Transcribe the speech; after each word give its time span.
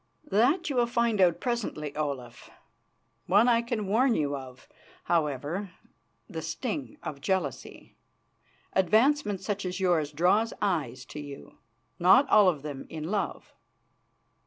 "That 0.25 0.67
you 0.67 0.75
will 0.77 0.87
find 0.87 1.21
out 1.21 1.39
presently, 1.39 1.95
Olaf. 1.95 2.49
One 3.27 3.47
I 3.47 3.61
can 3.61 3.85
warn 3.85 4.15
you 4.15 4.35
of, 4.35 4.67
however 5.03 5.69
the 6.27 6.41
sting 6.41 6.97
of 7.03 7.21
jealousy. 7.21 7.95
Advancement 8.73 9.41
such 9.41 9.63
as 9.63 9.79
yours 9.79 10.11
draws 10.11 10.53
eyes 10.59 11.05
to 11.05 11.19
you, 11.19 11.59
not 11.99 12.27
all 12.29 12.49
of 12.49 12.63
them 12.63 12.87
in 12.89 13.11
love." 13.11 13.53